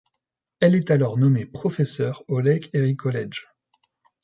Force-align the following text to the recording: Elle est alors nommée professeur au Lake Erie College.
Elle 0.61 0.73
est 0.73 0.89
alors 0.89 1.15
nommée 1.19 1.45
professeur 1.45 2.23
au 2.27 2.41
Lake 2.41 2.71
Erie 2.73 2.95
College. 2.97 3.45